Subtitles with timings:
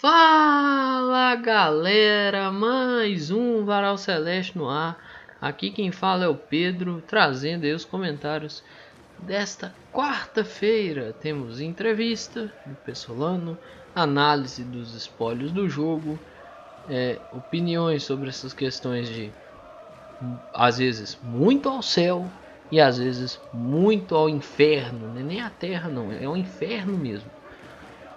[0.00, 4.98] Fala galera, mais um Varal Celeste no ar.
[5.38, 8.62] Aqui quem fala é o Pedro, trazendo aí os comentários
[9.18, 11.12] desta quarta-feira.
[11.20, 13.58] Temos entrevista do Pessolano,
[13.94, 16.18] análise dos espólios do jogo,
[16.88, 19.30] é, opiniões sobre essas questões de
[20.54, 22.26] às vezes muito ao céu
[22.72, 25.22] e às vezes muito ao inferno, né?
[25.22, 27.30] nem a terra não, é o inferno mesmo,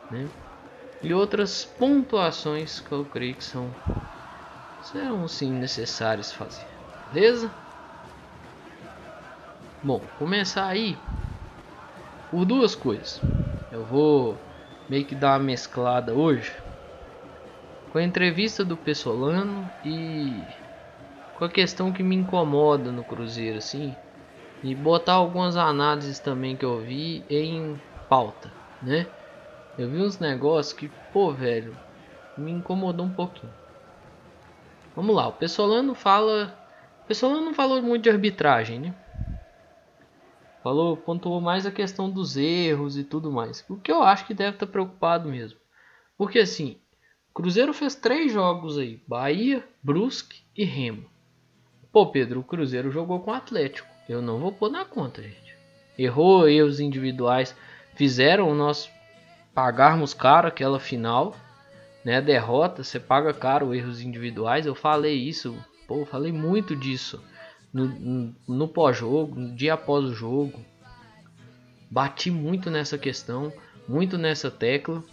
[0.10, 0.30] né?
[1.04, 3.70] E outras pontuações que eu creio que são
[4.82, 6.66] serão sim necessárias fazer.
[7.12, 7.52] Beleza?
[9.84, 10.98] Bom, começar aí
[12.32, 13.20] por duas coisas.
[13.70, 14.38] Eu vou
[14.90, 16.54] meio que dar uma mesclada hoje
[17.92, 20.48] com a entrevista do Pessolano e
[21.36, 23.94] com a questão que me incomoda no Cruzeiro assim
[24.64, 28.50] e botar algumas análises também que eu vi em pauta,
[28.82, 29.06] né?
[29.78, 31.76] Eu vi uns negócios que, pô, velho,
[32.38, 33.54] me incomodou um pouquinho.
[34.96, 36.58] Vamos lá, o Pessolano fala.
[37.04, 38.96] O Pessolano não falou muito de arbitragem, né?
[40.62, 43.66] Falou, pontuou mais a questão dos erros e tudo mais.
[43.68, 45.60] O que eu acho que deve estar preocupado mesmo.
[46.18, 46.80] Porque assim,
[47.34, 51.10] Cruzeiro fez três jogos aí: Bahia, Brusque e Remo.
[51.92, 53.88] Pô, Pedro, o Cruzeiro jogou com o Atlético.
[54.08, 55.58] Eu não vou pôr na conta, gente.
[55.98, 57.56] Errou erros individuais,
[57.96, 58.90] fizeram o nosso
[59.54, 61.36] pagarmos caro aquela final,
[62.04, 62.22] né?
[62.22, 64.66] Derrota, você paga caro erros individuais.
[64.66, 65.56] Eu falei isso,
[65.88, 67.22] pô, falei muito disso
[67.74, 70.60] no, no, no pós-jogo, no dia após o jogo.
[71.90, 73.54] Bati muito nessa questão,
[73.88, 75.04] muito nessa tecla,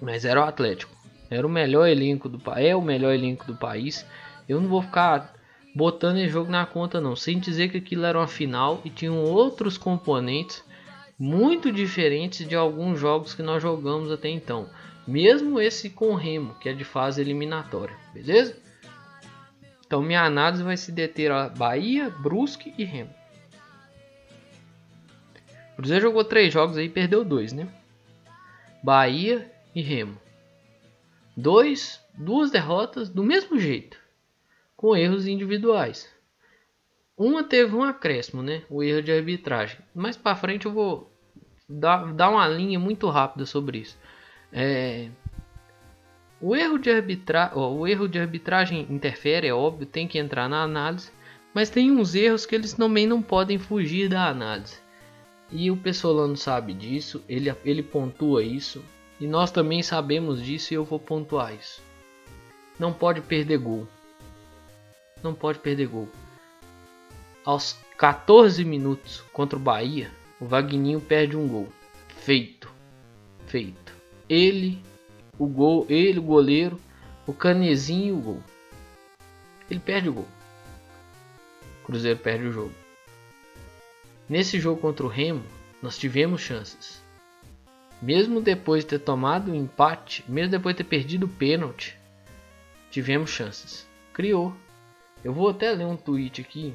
[0.00, 0.94] mas era o Atlético.
[1.30, 4.06] Era o melhor elenco do país, é o melhor elenco do país.
[4.48, 5.34] Eu não vou ficar
[5.74, 9.22] botando esse jogo na conta não, sem dizer que aquilo era uma final e tinham
[9.22, 10.64] outros componentes
[11.18, 14.68] muito diferentes de alguns jogos que nós jogamos até então.
[15.06, 18.56] Mesmo esse com Remo, que é de fase eliminatória, beleza?
[19.86, 23.14] Então minha análise vai se deter a Bahia, Brusque e Remo.
[25.72, 27.68] O Cruzeiro jogou três jogos aí, perdeu dois, né?
[28.82, 30.18] Bahia e Remo.
[31.36, 33.98] Dois, duas derrotas do mesmo jeito,
[34.76, 36.10] com erros individuais.
[37.16, 38.62] Uma teve um acréscimo, né?
[38.68, 39.78] O erro de arbitragem.
[39.94, 41.10] Mais para frente eu vou
[41.66, 43.96] dar, dar uma linha muito rápida sobre isso.
[44.52, 45.08] É...
[46.38, 47.56] O, erro de arbitra...
[47.56, 51.10] o erro de arbitragem interfere, é óbvio, tem que entrar na análise.
[51.54, 54.78] Mas tem uns erros que eles também não podem fugir da análise.
[55.50, 58.84] E o Pessolano sabe disso, ele, ele pontua isso.
[59.18, 61.80] E nós também sabemos disso e eu vou pontuar isso.
[62.78, 63.88] Não pode perder gol.
[65.22, 66.10] Não pode perder gol
[67.46, 71.68] aos 14 minutos contra o Bahia, o Vagninho perde um gol.
[72.08, 72.74] Feito.
[73.46, 73.94] Feito.
[74.28, 74.82] Ele,
[75.38, 76.80] o gol, ele, o goleiro,
[77.24, 78.42] o Canezinho e o gol.
[79.70, 80.28] Ele perde o gol.
[81.82, 82.74] O Cruzeiro perde o jogo.
[84.28, 85.44] Nesse jogo contra o Remo,
[85.80, 87.00] nós tivemos chances.
[88.02, 91.96] Mesmo depois de ter tomado o um empate, mesmo depois de ter perdido o pênalti,
[92.90, 93.86] tivemos chances.
[94.12, 94.52] Criou.
[95.22, 96.74] Eu vou até ler um tweet aqui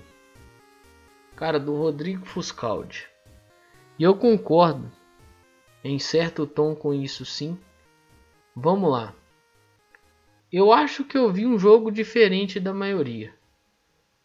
[1.36, 3.08] Cara, do Rodrigo Fuscaldi.
[3.98, 4.92] E eu concordo
[5.84, 7.58] em certo tom com isso sim.
[8.56, 9.14] Vamos lá.
[10.52, 13.34] Eu acho que eu vi um jogo diferente da maioria.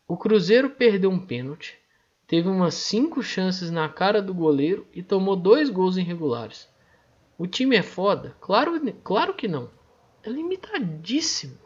[0.08, 1.78] O Cruzeiro perdeu um pênalti,
[2.26, 6.68] teve umas 5 chances na cara do goleiro e tomou dois gols irregulares.
[7.38, 8.36] O time é foda?
[8.40, 9.70] Claro, claro que não.
[10.22, 11.58] É limitadíssimo.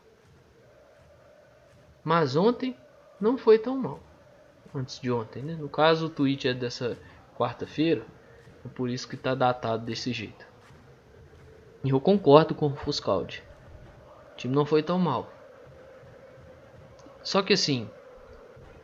[2.04, 2.76] Mas ontem
[3.20, 4.09] não foi tão mal
[4.74, 5.54] antes de ontem, né?
[5.54, 6.96] No caso, o tweet é dessa
[7.36, 8.04] quarta-feira,
[8.64, 10.46] é por isso que está datado desse jeito.
[11.82, 13.42] E eu concordo com o Fuscaldi.
[14.32, 15.32] O time não foi tão mal.
[17.22, 17.88] Só que assim,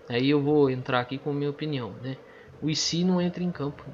[0.09, 2.17] aí eu vou entrar aqui com a minha opinião, né?
[2.63, 3.85] O IC não entra em campo.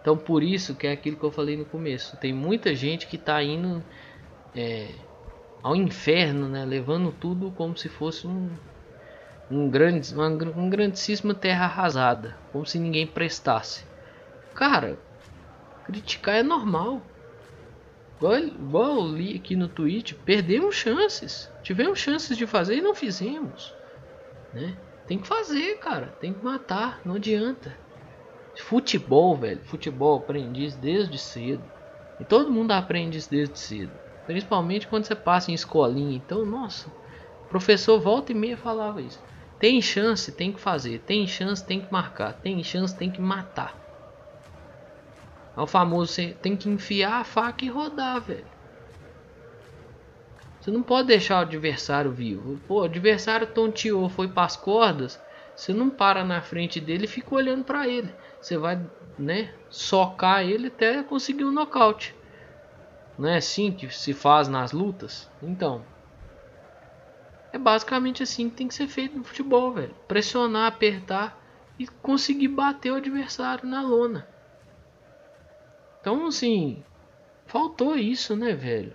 [0.00, 2.16] Então por isso que é aquilo que eu falei no começo.
[2.16, 3.82] Tem muita gente que está indo
[4.54, 4.88] é,
[5.62, 6.64] ao inferno, né?
[6.64, 8.50] Levando tudo como se fosse um,
[9.50, 13.84] um grande, uma, um grandíssima terra arrasada, como se ninguém prestasse.
[14.54, 14.98] Cara,
[15.84, 17.02] criticar é normal.
[18.18, 21.50] Igual, igual eu li aqui no tweet, perdemos chances.
[21.62, 23.74] Tivemos chances de fazer e não fizemos.
[24.52, 24.76] Né?
[25.06, 26.08] Tem que fazer, cara.
[26.20, 27.76] Tem que matar, não adianta.
[28.56, 29.60] Futebol, velho.
[29.64, 31.64] Futebol aprendi desde cedo.
[32.20, 33.92] E todo mundo aprende isso desde cedo.
[34.26, 36.16] Principalmente quando você passa em escolinha.
[36.16, 36.90] Então, nossa,
[37.48, 39.20] professor volta e meia falava isso.
[39.60, 41.00] Tem chance, tem que fazer.
[41.00, 42.32] Tem chance, tem que marcar.
[42.32, 43.76] Tem chance, tem que matar.
[45.54, 48.46] É o famoso, você tem que enfiar a faca e rodar, velho.
[50.58, 52.58] Você não pode deixar o adversário vivo.
[52.66, 55.20] Pô, o adversário tonteou, foi para as cordas.
[55.54, 58.14] Você não para na frente dele e fica olhando para ele.
[58.40, 58.80] Você vai,
[59.18, 62.14] né, socar ele até conseguir um nocaute.
[63.18, 65.28] Não é assim que se faz nas lutas?
[65.42, 65.84] Então,
[67.52, 69.94] é basicamente assim que tem que ser feito no futebol, velho.
[70.06, 71.38] Pressionar, apertar
[71.78, 74.28] e conseguir bater o adversário na lona.
[76.00, 76.82] Então, assim,
[77.46, 78.94] faltou isso, né, velho?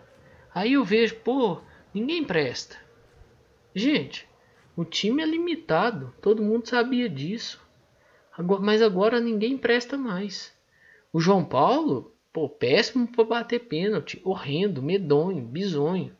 [0.53, 1.61] Aí eu vejo, pô,
[1.93, 2.77] ninguém presta.
[3.73, 4.27] Gente,
[4.75, 7.61] o time é limitado, todo mundo sabia disso.
[8.37, 10.53] Agora, mas agora ninguém presta mais.
[11.11, 16.15] O João Paulo, pô, péssimo para bater pênalti, horrendo, medonho, bizonho.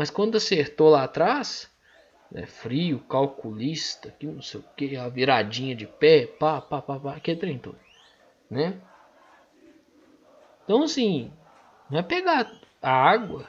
[0.00, 1.70] Mas quando acertou lá atrás,
[2.34, 6.98] é frio, calculista, que não sei o que, a viradinha de pé, pá, pá, pá,
[6.98, 7.78] pá, que todo,
[8.50, 8.80] né?
[10.64, 11.30] Então assim,
[11.90, 12.50] não é pegar
[12.80, 13.46] a água,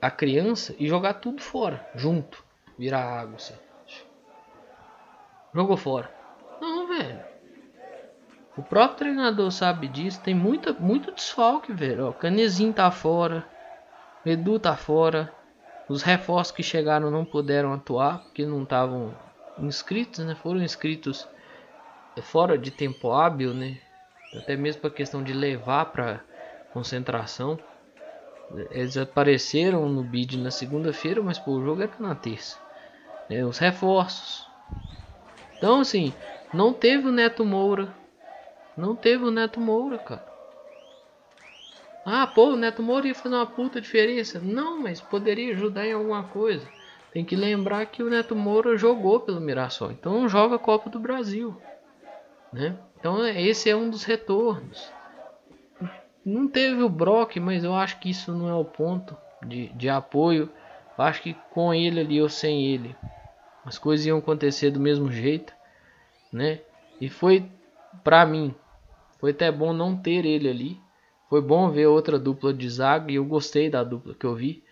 [0.00, 2.44] a criança e jogar tudo fora, junto
[2.76, 3.54] virar água, assim.
[5.54, 6.12] Jogou fora.
[6.60, 7.20] Não, velho.
[8.56, 10.20] O próprio treinador sabe disso.
[10.22, 12.08] Tem muita, muito desfalque, velho.
[12.08, 13.46] O Canezinho tá fora.
[14.26, 15.32] Edu tá fora.
[15.92, 19.12] Os reforços que chegaram não puderam atuar porque não estavam
[19.58, 20.34] inscritos, né?
[20.34, 21.28] Foram inscritos
[22.22, 23.78] fora de tempo hábil, né?
[24.34, 26.20] Até mesmo para questão de levar para
[26.72, 27.58] concentração.
[28.70, 32.56] Eles apareceram no bid na segunda-feira, mas pô, o jogo era na terça
[33.28, 34.46] né, os reforços.
[35.58, 36.10] Então, assim,
[36.54, 37.94] não teve o Neto Moura.
[38.76, 40.31] Não teve o Neto Moura, cara.
[42.04, 44.40] Ah, pô, o Neto Moura ia fazer uma puta diferença.
[44.40, 46.66] Não, mas poderia ajudar em alguma coisa.
[47.12, 49.92] Tem que lembrar que o Neto Moura jogou pelo Mirassol.
[49.92, 51.56] Então não joga a Copa do Brasil.
[52.52, 52.76] Né?
[52.98, 54.90] Então esse é um dos retornos.
[56.24, 59.88] Não teve o Brock, mas eu acho que isso não é o ponto de, de
[59.88, 60.48] apoio.
[60.96, 62.94] Eu acho que com ele ali ou sem ele,
[63.64, 65.52] as coisas iam acontecer do mesmo jeito,
[66.32, 66.60] né?
[67.00, 67.50] E foi
[68.04, 68.54] para mim,
[69.18, 70.80] foi até bom não ter ele ali.
[71.32, 74.62] Foi bom ver outra dupla de zaga e eu gostei da dupla que eu vi.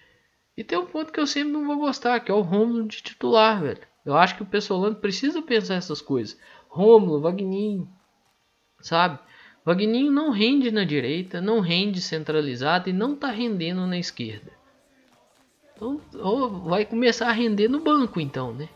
[0.54, 3.02] E tem um ponto que eu sempre não vou gostar, que é o Romulo de
[3.02, 3.80] titular, velho.
[4.04, 6.38] Eu acho que o Pessolano precisa pensar essas coisas.
[6.68, 7.88] Romulo, Vagninho,
[8.78, 9.18] sabe?
[9.64, 14.52] Vagninho não rende na direita, não rende centralizado e não tá rendendo na esquerda.
[15.74, 15.98] Então,
[16.68, 18.68] vai começar a render no banco então, né?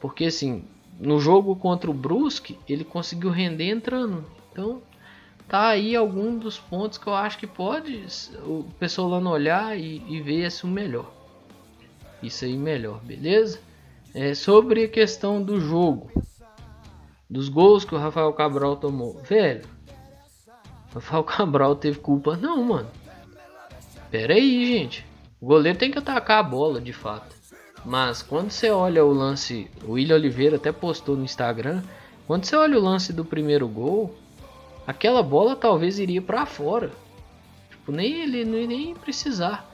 [0.00, 0.64] Porque assim,
[1.00, 4.24] no jogo contra o Brusque, ele conseguiu render entrando.
[4.52, 4.80] Então,
[5.50, 8.06] tá aí algum dos pontos que eu acho que pode
[8.44, 11.10] o pessoal lá olhar e, e ver o melhor.
[12.22, 13.58] Isso aí melhor, beleza?
[14.14, 16.08] É, sobre a questão do jogo,
[17.28, 19.64] dos gols que o Rafael Cabral tomou, velho.
[20.94, 22.36] Rafael Cabral teve culpa?
[22.36, 22.88] Não, mano.
[24.08, 25.04] Pera aí, gente.
[25.40, 27.34] O goleiro tem que atacar a bola, de fato.
[27.84, 31.82] Mas quando você olha o lance, o William Oliveira até postou no Instagram,
[32.26, 34.14] quando você olha o lance do primeiro gol,
[34.90, 36.90] aquela bola talvez iria para fora.
[37.70, 39.68] Tipo, nem ele nem precisar.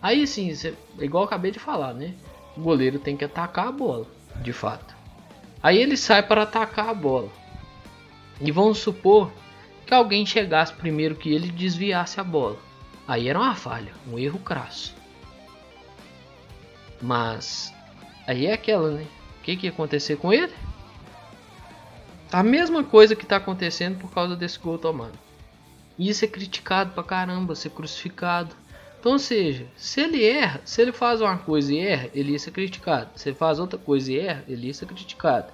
[0.00, 2.14] Aí assim, você, igual acabei de falar, né?
[2.56, 4.06] O goleiro tem que atacar a bola,
[4.36, 4.94] de fato.
[5.62, 7.28] Aí ele sai para atacar a bola.
[8.40, 9.30] E vamos supor
[9.86, 12.58] que alguém chegasse primeiro que ele desviasse a bola.
[13.06, 14.94] Aí era uma falha, um erro crasso.
[17.02, 17.72] Mas
[18.26, 19.06] aí é aquela, né?
[19.40, 20.52] O que, que ia acontecer com ele?
[22.32, 25.18] A mesma coisa que está acontecendo por causa desse gol tomado.
[25.98, 28.54] Isso é criticado pra caramba, ser crucificado.
[28.98, 32.38] Então, ou seja, se ele erra, se ele faz uma coisa e erra, ele ia
[32.38, 33.10] ser criticado.
[33.16, 35.52] Se ele faz outra coisa e erra, ele ia ser criticado.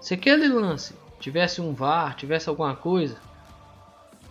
[0.00, 3.16] Se aquele lance tivesse um VAR, tivesse alguma coisa,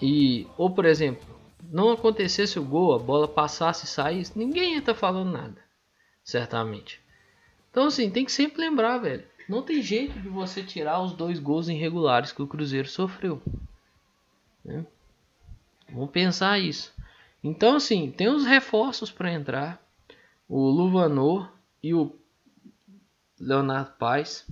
[0.02, 1.28] e, ou por exemplo,
[1.72, 5.70] não acontecesse o gol, a bola passasse e saísse, ninguém ia estar tá falando nada
[6.30, 7.02] certamente.
[7.72, 9.24] Então, assim, tem que sempre lembrar, velho.
[9.50, 13.42] Não tem jeito de você tirar os dois gols irregulares que o Cruzeiro sofreu.
[14.64, 14.86] Né?
[15.92, 16.94] Vamos pensar isso.
[17.44, 19.84] Então, assim, tem os reforços para entrar.
[20.48, 21.52] O Luvanor
[21.82, 22.16] e o
[23.40, 24.46] Leonardo Paz.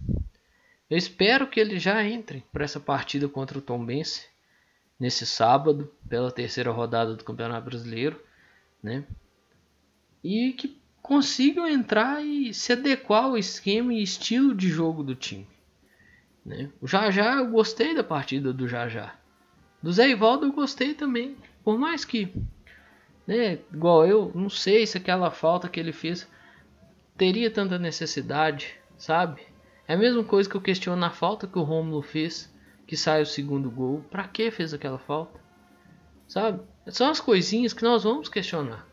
[0.90, 4.28] Eu espero que eles já entrem para essa partida contra o Tombense
[5.00, 8.20] nesse sábado, pela terceira rodada do Campeonato Brasileiro,
[8.82, 9.04] né?
[10.24, 10.77] E que
[11.08, 15.48] consigam entrar e se adequar ao esquema e estilo de jogo do time.
[16.46, 16.70] Né?
[16.82, 19.16] O Jajá, eu gostei da partida do Jajá.
[19.82, 21.38] Do Zé Ivaldo eu gostei também.
[21.64, 22.34] Por mais que,
[23.26, 26.28] né, igual eu, não sei se aquela falta que ele fez
[27.16, 29.42] teria tanta necessidade, sabe?
[29.88, 32.54] É a mesma coisa que eu questiono na falta que o Romulo fez,
[32.86, 34.04] que sai o segundo gol.
[34.12, 35.40] Pra que fez aquela falta?
[36.28, 36.62] Sabe?
[36.88, 38.87] São as coisinhas que nós vamos questionar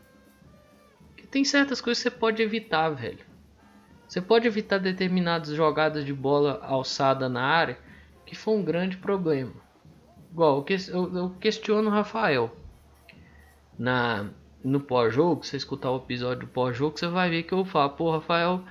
[1.35, 3.19] tem certas coisas que você pode evitar, velho.
[4.07, 7.77] Você pode evitar determinadas jogadas de bola alçada na área
[8.25, 9.51] que foi um grande problema.
[10.31, 12.55] Igual, eu, eu questiono o Rafael.
[13.77, 14.29] Na,
[14.63, 18.63] no pós-jogo, você escutar o episódio pós-jogo, você vai ver que eu falo, pô, Rafael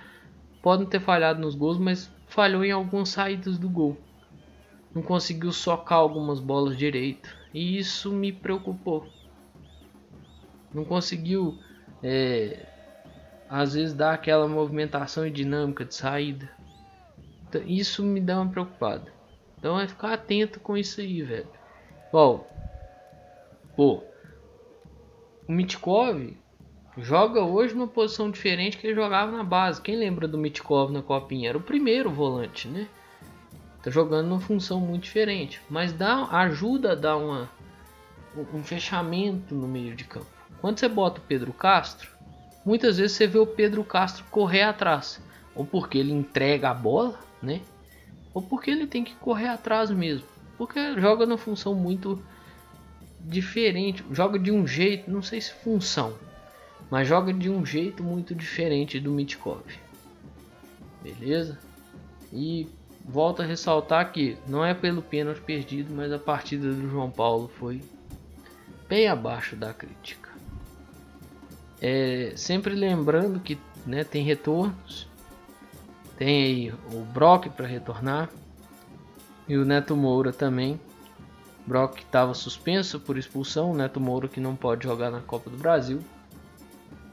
[0.63, 3.95] pode não ter falhado nos gols, mas falhou em algumas saídas do gol.
[4.95, 7.29] Não conseguiu socar algumas bolas direito.
[7.53, 9.07] E isso me preocupou.
[10.73, 11.59] Não conseguiu,
[12.05, 12.67] é,
[13.49, 16.51] às vezes, dar aquela movimentação e dinâmica de saída.
[17.49, 19.15] Então, isso me dá uma preocupada.
[19.65, 21.49] Então é ficar atento com isso aí, velho.
[22.13, 22.47] Bom,
[23.75, 24.03] pô,
[25.49, 26.37] o Mitkov
[26.99, 29.81] joga hoje numa posição diferente que ele jogava na base.
[29.81, 31.49] Quem lembra do Mitkov na copinha?
[31.49, 32.87] Era o primeiro volante, né?
[33.83, 37.49] Tá jogando numa função muito diferente, mas dá ajuda a dar uma
[38.53, 40.34] um fechamento no meio de campo.
[40.65, 42.09] Quando você bota o Pedro Castro,
[42.65, 45.21] muitas vezes você vê o Pedro Castro correr atrás,
[45.55, 47.61] ou porque ele entrega a bola, né?
[48.33, 52.19] Ou porque ele tem que correr atrás mesmo, porque joga numa função muito
[53.21, 56.15] diferente, joga de um jeito, não sei se função,
[56.91, 59.67] mas joga de um jeito muito diferente do Mitkov.
[61.03, 61.59] Beleza?
[62.33, 62.67] E
[63.05, 67.49] volto a ressaltar que não é pelo pênalti perdido, mas a partida do João Paulo
[67.49, 67.83] foi
[68.89, 70.24] bem abaixo da crítica.
[71.87, 75.07] É, sempre lembrando que né, tem retornos,
[76.17, 78.31] tem aí o Brock para retornar
[79.47, 80.81] e o Neto Moura também.
[81.67, 85.59] Brock estava suspenso por expulsão, o Neto Moura que não pode jogar na Copa do
[85.59, 86.01] Brasil.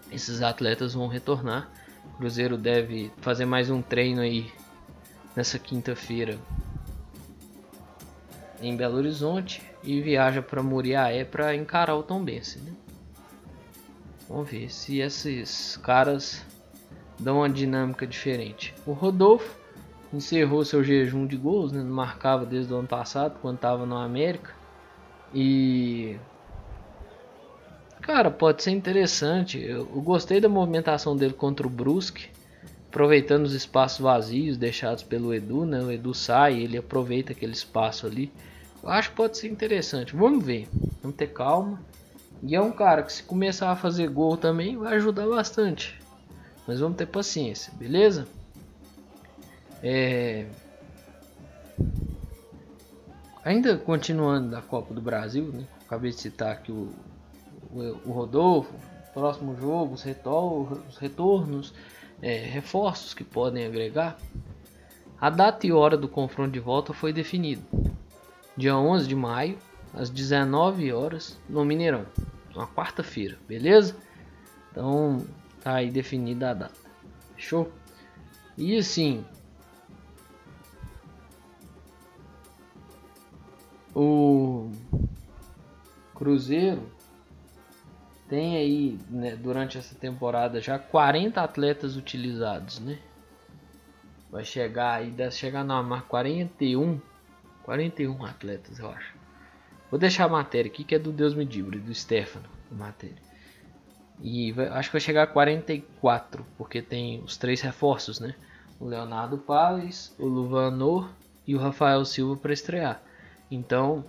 [0.09, 1.69] Esses atletas vão retornar.
[2.05, 4.53] O Cruzeiro deve fazer mais um treino aí
[5.35, 6.39] nessa quinta-feira
[8.61, 12.59] em Belo Horizonte e viaja para Muriaé para encarar o Tombense.
[12.59, 12.71] Né?
[14.31, 16.41] Vamos ver se esses caras
[17.19, 18.73] dão uma dinâmica diferente.
[18.85, 19.59] O Rodolfo
[20.13, 21.83] encerrou seu jejum de gols, né?
[21.83, 24.55] marcava desde o ano passado, quando estava no América.
[25.33, 26.15] E
[28.01, 29.59] cara, pode ser interessante.
[29.59, 32.29] Eu, eu, gostei da movimentação dele contra o Brusque,
[32.87, 35.81] aproveitando os espaços vazios deixados pelo Edu, né?
[35.81, 38.31] O Edu sai, ele aproveita aquele espaço ali.
[38.81, 40.15] Eu acho que pode ser interessante.
[40.15, 40.69] Vamos ver.
[41.01, 41.81] Vamos ter calma.
[42.43, 45.99] E é um cara que se começar a fazer gol também vai ajudar bastante.
[46.67, 48.27] Mas vamos ter paciência, beleza?
[49.83, 50.47] É...
[53.43, 55.65] Ainda continuando da Copa do Brasil, né?
[55.85, 56.89] acabei de citar aqui o,
[57.71, 58.73] o, o Rodolfo,
[59.13, 61.73] próximo jogo, os, retor os retornos,
[62.21, 64.17] é, reforços que podem agregar.
[65.19, 67.61] A data e hora do confronto de volta foi definido
[68.55, 69.57] dia 11 de maio,
[69.93, 72.05] às 19 horas, no Mineirão.
[72.55, 73.95] Uma quarta-feira, beleza?
[74.71, 75.25] Então,
[75.61, 76.75] tá aí definida a data.
[77.35, 77.71] Fechou?
[78.57, 79.25] E assim,
[83.95, 84.69] o
[86.13, 86.91] Cruzeiro
[88.29, 92.99] tem aí, né, durante essa temporada já 40 atletas utilizados, né?
[94.29, 97.01] Vai chegar aí, deve chegar na marca 41
[97.63, 99.20] 41 atletas, eu acho.
[99.91, 103.21] Vou deixar a matéria aqui que é do Deus Medíbrio, do Stefano, a matéria.
[104.21, 108.33] E vai, acho que vai chegar a 44, porque tem os três reforços, né?
[108.79, 111.11] O Leonardo Paz, o Luvanor
[111.45, 113.03] e o Rafael Silva para estrear.
[113.51, 114.05] Então,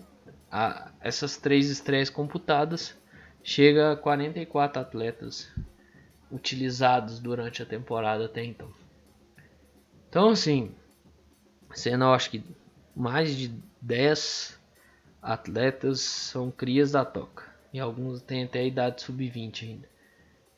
[0.51, 2.97] a, essas três estreias computadas
[3.43, 5.51] chega a 44 atletas
[6.31, 8.69] utilizados durante a temporada até então.
[10.09, 10.73] Então, assim,
[11.75, 12.45] sendo acho que
[12.95, 14.62] mais de 10
[15.23, 17.51] atletas são crias da toca.
[17.73, 19.89] E alguns têm até a idade sub-20 ainda.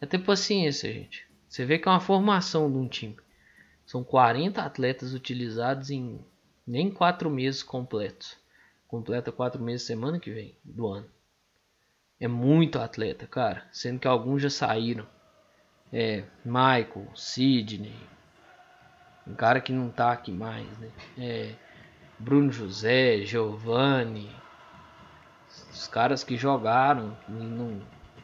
[0.01, 1.27] É ter paciência, gente.
[1.49, 3.17] Você vê que é uma formação de um time.
[3.87, 6.19] São 40 atletas utilizados em
[6.67, 8.37] nem 4 meses completos.
[8.89, 11.07] Completa 4 meses semana que vem do ano.
[12.19, 13.69] É muito atleta, cara.
[13.71, 15.07] Sendo que alguns já saíram.
[15.93, 17.95] É, Michael, Sidney.
[19.27, 20.91] Um cara que não tá aqui mais, né?
[21.19, 21.55] É,
[22.19, 24.31] Bruno José, Giovanni,
[25.75, 27.81] os caras que jogaram e não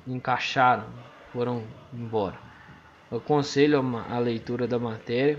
[0.07, 0.87] encaixaram,
[1.33, 2.37] foram embora.
[3.11, 5.39] Eu aconselho a, leitura da matéria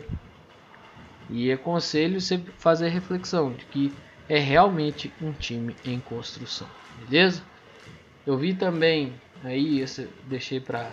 [1.29, 3.93] e aconselho você fazer reflexão de que
[4.27, 6.67] é realmente um time em construção,
[6.99, 7.41] beleza?
[8.27, 9.13] Eu vi também
[9.43, 10.91] aí, esse deixei para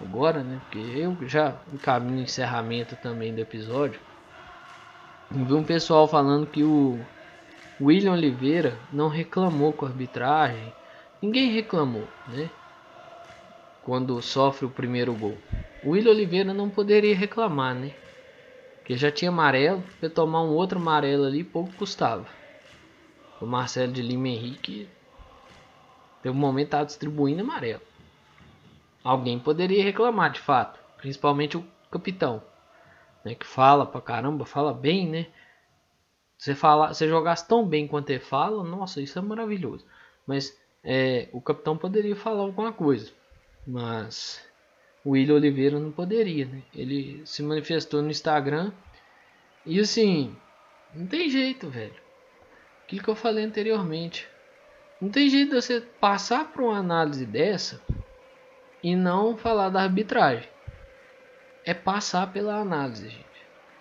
[0.00, 0.58] agora, né?
[0.64, 4.00] Porque eu já encaminho encerramento também do episódio
[5.42, 6.98] vi um pessoal falando que o
[7.80, 10.72] William Oliveira não reclamou com a arbitragem.
[11.20, 12.50] Ninguém reclamou, né?
[13.84, 15.36] quando sofre o primeiro gol.
[15.82, 17.92] O William Oliveira não poderia reclamar, né?
[18.78, 22.26] Porque já tinha amarelo, para tomar um outro amarelo ali pouco custava.
[23.38, 24.88] O Marcelo de Lima Henrique
[26.22, 27.82] pelo momento estava distribuindo amarelo.
[29.02, 32.42] Alguém poderia reclamar de fato, principalmente o capitão,
[33.22, 35.26] né, que fala pra caramba, fala bem, né?
[36.36, 39.84] Você fala, você jogasse tão bem quanto ele fala, nossa, isso é maravilhoso.
[40.26, 43.10] Mas é, o capitão poderia falar alguma coisa,
[43.66, 44.44] mas
[45.04, 46.62] o William Oliveira não poderia, né?
[46.74, 48.72] Ele se manifestou no Instagram
[49.64, 50.36] e assim,
[50.94, 51.94] não tem jeito, velho.
[52.84, 54.28] Aquilo que eu falei anteriormente.
[55.00, 57.80] Não tem jeito de você passar por uma análise dessa
[58.82, 60.48] e não falar da arbitragem.
[61.64, 63.24] É passar pela análise, gente.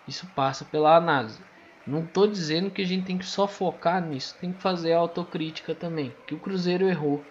[0.07, 1.39] Isso passa pela análise.
[1.85, 5.75] Não estou dizendo que a gente tem que só focar nisso, tem que fazer autocrítica
[5.75, 6.13] também.
[6.25, 7.23] Que o Cruzeiro errou,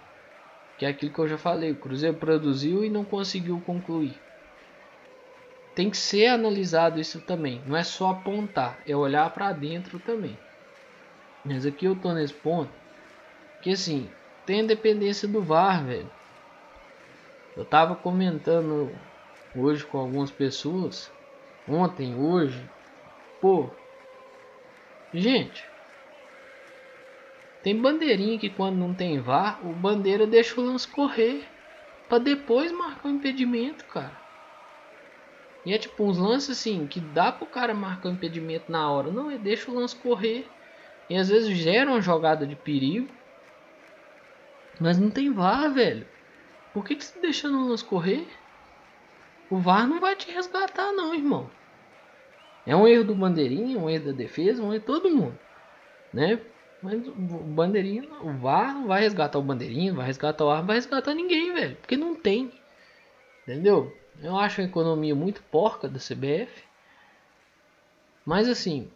[0.79, 1.73] que é aquilo que eu já falei.
[1.73, 4.21] O Cruzeiro produziu e não conseguiu concluir.
[5.75, 7.63] Tem que ser analisado isso também.
[7.67, 10.37] Não é só apontar, é olhar para dentro também.
[11.45, 12.71] Mas aqui eu tô nesse ponto
[13.63, 14.07] que assim
[14.45, 16.11] tem a dependência do VAR, velho.
[17.57, 18.91] Eu tava comentando
[19.55, 21.11] hoje com algumas pessoas,
[21.69, 22.69] ontem, hoje,
[23.41, 23.71] pô,
[25.13, 25.73] gente,
[27.63, 31.47] tem bandeirinha que quando não tem VAR, o bandeira deixa o lance correr
[32.09, 34.21] para depois marcar o impedimento, cara.
[35.65, 39.13] E é tipo uns lances assim que dá pro cara marcar o impedimento na hora,
[39.13, 40.51] não, é deixa o lance correr.
[41.09, 43.15] E às vezes gera uma jogada de perigo.
[44.81, 46.07] Mas não tem VAR, velho.
[46.73, 48.27] Por que, que você tá deixando o lance correr?
[49.49, 51.49] O VAR não vai te resgatar, não, irmão.
[52.67, 55.39] É um erro do bandeirinha, um erro da defesa, um erro de todo mundo,
[56.13, 56.41] né?
[56.83, 60.77] Mas o bandeirinha, o VAR não vai resgatar o bandeirinha, vai resgatar o VAR, vai
[60.77, 62.53] resgatar ninguém, velho, porque não tem.
[63.43, 63.97] Entendeu?
[64.21, 66.65] Eu acho a economia muito porca da CBF.
[68.25, 68.91] Mas assim,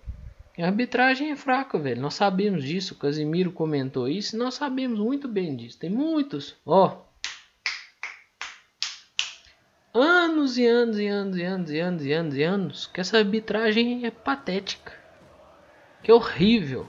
[0.59, 2.01] a arbitragem é fraca, velho.
[2.01, 2.95] Nós sabemos disso.
[2.95, 4.37] O Casimiro comentou isso.
[4.37, 5.79] Nós sabemos muito bem disso.
[5.79, 7.03] Tem muitos, ó,
[10.37, 13.17] anos e anos e anos e anos e anos e anos e anos que essa
[13.17, 14.93] arbitragem é patética,
[16.03, 16.87] que é horrível,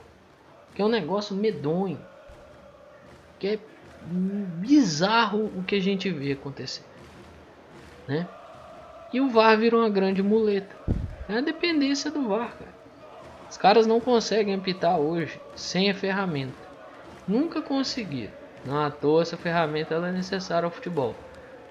[0.75, 1.99] que é um negócio medonho,
[3.39, 3.59] que é
[4.01, 6.83] bizarro o que a gente vê acontecer,
[8.05, 8.27] né?
[9.13, 10.75] E o VAR virou uma grande muleta.
[11.29, 12.77] É a dependência do VAR, cara.
[13.49, 16.67] Os caras não conseguem apitar hoje sem a ferramenta.
[17.25, 18.33] Nunca conseguiram.
[18.65, 21.15] Não à toa essa ferramenta ela é necessária ao futebol.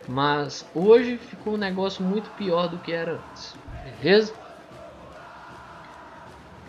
[0.08, 3.56] Mas hoje ficou um negócio muito pior do que era antes.
[3.82, 4.34] Beleza?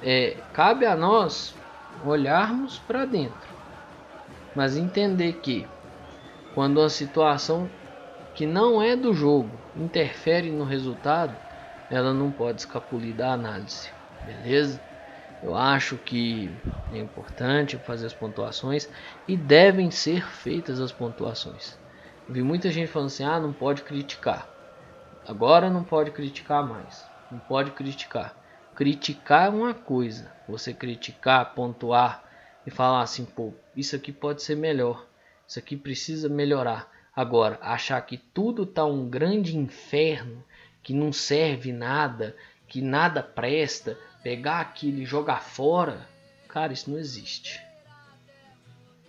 [0.02, 1.56] É, cabe a nós
[2.04, 3.50] olharmos para dentro,
[4.56, 5.67] mas entender que
[6.54, 7.69] quando uma situação
[8.34, 11.36] que não é do jogo interfere no resultado,
[11.89, 13.89] ela não pode escapulir da análise,
[14.23, 14.80] beleza?
[15.41, 16.50] Eu acho que
[16.91, 18.89] é importante fazer as pontuações
[19.28, 21.78] e devem ser feitas as pontuações.
[22.30, 24.50] Vi muita gente falando assim: ah, não pode criticar.
[25.26, 27.06] Agora não pode criticar mais.
[27.32, 28.36] Não pode criticar.
[28.76, 30.32] Criticar é uma coisa.
[30.48, 32.24] Você criticar, pontuar
[32.66, 35.06] e falar assim: pô, isso aqui pode ser melhor.
[35.48, 36.92] Isso aqui precisa melhorar.
[37.16, 40.44] Agora, achar que tudo tá um grande inferno,
[40.84, 42.36] que não serve nada,
[42.68, 46.08] que nada presta, pegar aquilo e jogar fora,
[46.48, 47.60] cara, isso não existe.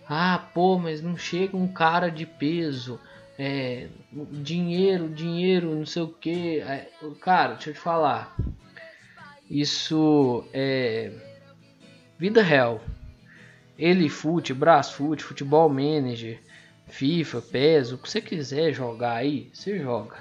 [0.07, 2.99] Ah, pô, mas não chega um cara de peso,
[3.41, 6.59] é, dinheiro, dinheiro, não sei o que.
[6.59, 6.89] É,
[7.21, 8.35] cara, deixa eu te falar.
[9.49, 11.11] Isso é
[12.17, 12.81] vida real.
[13.77, 16.37] Ele fute, braço fute, futebol manager,
[16.87, 20.17] FIFA, PES, o que você quiser jogar aí, você joga.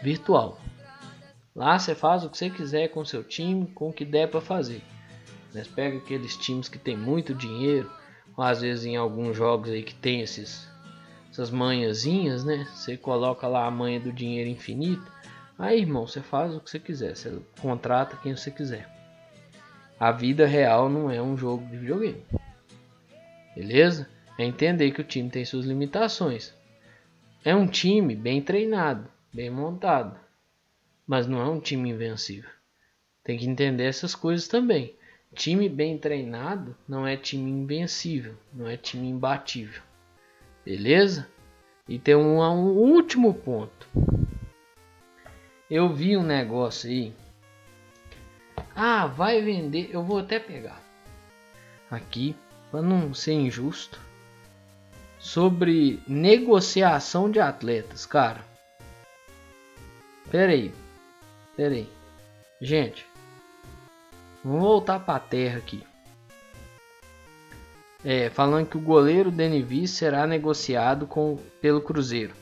[0.00, 0.60] Virtual.
[1.56, 4.40] Lá você faz o que você quiser com seu time, com o que der para
[4.40, 4.80] fazer.
[5.74, 7.90] Pega aqueles times que tem muito dinheiro,
[8.36, 10.71] ou às vezes em alguns jogos aí que tem esses,
[11.32, 12.68] essas manhãzinhas, né?
[12.72, 15.10] Você coloca lá a manha do dinheiro infinito.
[15.58, 18.88] Aí, irmão, você faz o que você quiser, você contrata quem você quiser.
[19.98, 22.22] A vida real não é um jogo de videogame.
[23.56, 24.08] Beleza?
[24.38, 26.54] É entender que o time tem suas limitações.
[27.44, 30.22] É um time bem treinado, bem montado
[31.06, 32.48] mas não é um time invencível.
[33.22, 34.94] Tem que entender essas coisas também.
[35.34, 39.82] Time bem treinado não é time invencível, não é time imbatível.
[40.64, 41.28] Beleza?
[41.88, 43.88] E tem um, um último ponto.
[45.70, 47.12] Eu vi um negócio aí.
[48.74, 49.90] Ah, vai vender.
[49.92, 50.80] Eu vou até pegar
[51.90, 52.34] aqui
[52.70, 54.00] para não ser injusto.
[55.18, 58.44] sobre negociação de atletas, cara.
[60.30, 60.74] Pera aí.
[61.56, 61.88] Pera aí.
[62.60, 63.06] Gente,
[64.44, 65.84] vamos voltar para a terra aqui.
[68.04, 72.34] É, falando que o goleiro Denivis será negociado com, pelo Cruzeiro.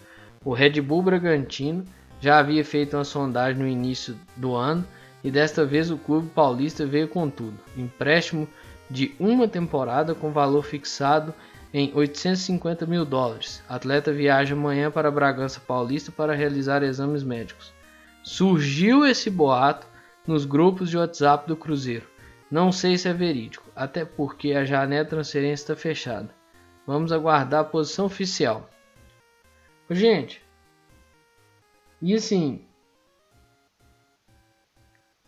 [0.44, 1.84] O Red Bull Bragantino
[2.20, 4.86] já havia feito uma sondagem no início do ano
[5.22, 7.58] e desta vez o clube paulista veio com tudo.
[7.76, 8.48] Empréstimo
[8.88, 11.34] de uma temporada com valor fixado
[11.72, 13.62] em 850 mil dólares.
[13.68, 17.72] Atleta viaja amanhã para Bragança Paulista para realizar exames médicos.
[18.24, 19.86] Surgiu esse boato
[20.26, 22.09] nos grupos de WhatsApp do Cruzeiro.
[22.50, 26.34] Não sei se é verídico, até porque a janela de transferência está fechada.
[26.86, 28.68] Vamos aguardar a posição oficial.
[29.88, 30.42] Gente,
[32.02, 32.64] e assim,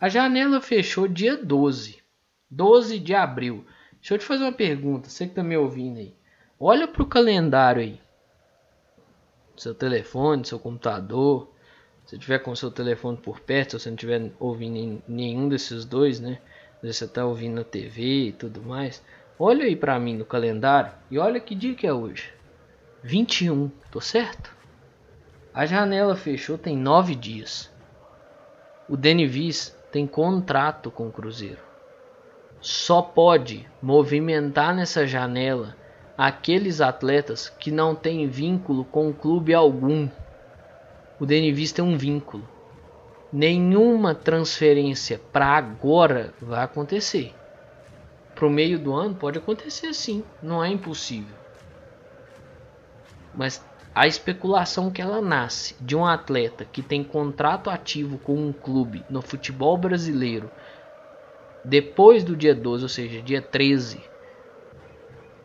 [0.01, 2.03] a janela fechou dia 12,
[2.51, 3.65] 12 de abril.
[3.93, 6.17] Deixa eu te fazer uma pergunta, você que tá me ouvindo aí.
[6.59, 8.01] Olha pro calendário aí.
[9.57, 11.53] Seu telefone, seu computador.
[12.07, 16.19] Se tiver com seu telefone por perto, se você não estiver ouvindo nenhum desses dois,
[16.19, 16.41] né?
[16.83, 19.03] Você está ouvindo na TV e tudo mais,
[19.39, 22.33] olha aí para mim no calendário e olha que dia que é hoje.
[23.05, 24.55] 21, tô certo?
[25.55, 27.71] A janela fechou tem nove dias.
[28.89, 31.61] O Denivis tem contrato com o Cruzeiro.
[32.61, 35.77] Só pode movimentar nessa janela
[36.17, 40.09] aqueles atletas que não têm vínculo com clube algum.
[41.21, 42.49] O Denivis tem um vínculo
[43.33, 47.33] nenhuma transferência para agora vai acontecer.
[48.35, 51.35] Para o meio do ano pode acontecer sim, não é impossível.
[53.35, 53.65] Mas
[53.95, 59.05] a especulação que ela nasce de um atleta que tem contrato ativo com um clube
[59.09, 60.51] no futebol brasileiro
[61.65, 64.03] depois do dia 12, ou seja, dia 13,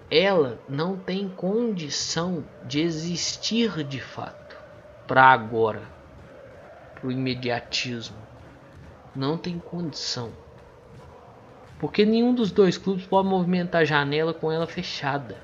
[0.09, 4.57] ela não tem condição de existir de fato
[5.05, 5.96] para agora
[6.99, 8.17] pro imediatismo.
[9.15, 10.31] Não tem condição.
[11.79, 15.37] Porque nenhum dos dois clubes pode movimentar a janela com ela fechada.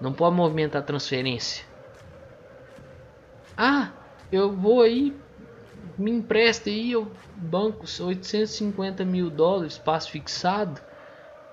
[0.00, 1.64] Não pode movimentar a transferência.
[3.56, 3.90] Ah,
[4.30, 5.14] eu vou aí,
[5.98, 10.80] me empresta aí, eu banco 850 mil dólares, espaço fixado.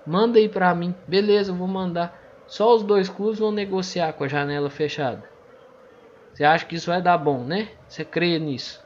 [0.06, 0.94] Manda aí pra mim.
[1.06, 2.18] Beleza, eu vou mandar.
[2.46, 5.22] Só os dois clubes vão negociar com a janela fechada.
[6.32, 7.70] Você acha que isso vai dar bom, né?
[7.86, 8.82] Você crê nisso?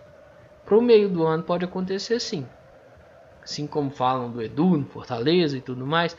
[0.64, 2.46] Para o meio do ano pode acontecer sim.
[3.42, 6.16] Assim como falam do Edu no Fortaleza e tudo mais.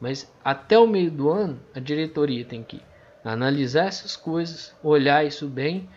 [0.00, 2.80] Mas até o meio do ano a diretoria tem que
[3.24, 5.88] analisar essas coisas, olhar isso bem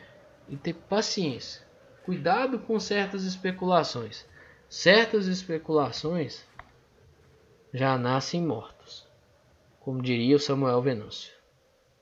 [0.50, 1.62] e ter paciência.
[2.04, 4.26] Cuidado com certas especulações.
[4.68, 6.44] Certas especulações
[7.74, 9.08] já nascem mortas.
[9.80, 11.32] Como diria o Samuel Venâncio.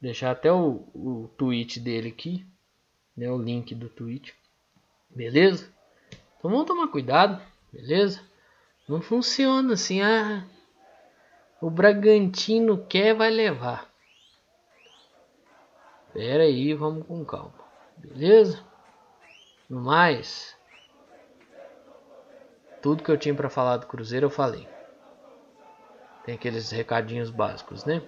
[0.02, 2.46] Deixar até o, o tweet dele aqui,
[3.16, 4.34] né, o link do tweet.
[5.10, 5.72] Beleza?
[6.42, 7.40] Então vamos tomar cuidado,
[7.72, 8.20] beleza?
[8.90, 10.44] Não funciona assim, ah,
[11.62, 13.88] o Bragantino quer, vai levar.
[16.12, 17.54] Pera aí, vamos com calma,
[17.96, 18.60] beleza?
[19.70, 20.58] No mais,
[22.82, 24.68] tudo que eu tinha para falar do Cruzeiro eu falei.
[26.26, 28.02] Tem aqueles recadinhos básicos, né?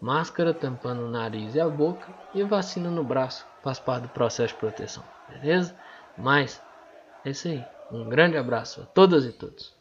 [0.00, 4.54] Máscara tampando o nariz e a boca e vacina no braço faz parte do processo
[4.54, 5.76] de proteção, beleza?
[6.16, 6.64] Mas
[7.26, 7.64] é isso aí.
[7.90, 9.74] Um grande abraço a todas e todos.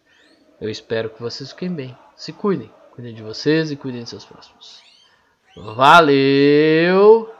[0.60, 1.98] Eu espero que vocês fiquem bem.
[2.16, 2.72] Se cuidem.
[2.92, 4.82] Cuidem de vocês e cuidem de seus próximos.
[5.56, 7.35] Valeu!